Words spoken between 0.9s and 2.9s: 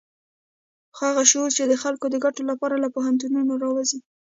هغه شعور چې د خلکو د ګټو لپاره له